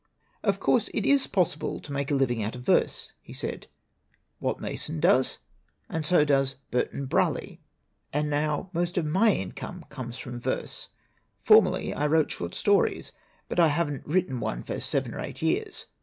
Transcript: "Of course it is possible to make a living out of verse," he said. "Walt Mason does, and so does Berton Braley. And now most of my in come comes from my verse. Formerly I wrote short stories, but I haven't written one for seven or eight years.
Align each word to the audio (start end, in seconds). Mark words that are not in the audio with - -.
"Of 0.41 0.59
course 0.59 0.89
it 0.95 1.05
is 1.05 1.27
possible 1.27 1.79
to 1.79 1.91
make 1.91 2.09
a 2.09 2.15
living 2.15 2.41
out 2.41 2.55
of 2.55 2.63
verse," 2.63 3.11
he 3.21 3.33
said. 3.33 3.67
"Walt 4.39 4.59
Mason 4.59 4.99
does, 4.99 5.37
and 5.89 6.03
so 6.03 6.25
does 6.25 6.55
Berton 6.71 7.05
Braley. 7.05 7.61
And 8.11 8.27
now 8.27 8.71
most 8.73 8.97
of 8.97 9.05
my 9.05 9.29
in 9.29 9.51
come 9.51 9.85
comes 9.89 10.17
from 10.17 10.33
my 10.33 10.39
verse. 10.39 10.87
Formerly 11.43 11.93
I 11.93 12.07
wrote 12.07 12.31
short 12.31 12.55
stories, 12.55 13.11
but 13.47 13.59
I 13.59 13.67
haven't 13.67 14.07
written 14.07 14.39
one 14.39 14.63
for 14.63 14.79
seven 14.79 15.13
or 15.13 15.19
eight 15.19 15.43
years. 15.43 15.85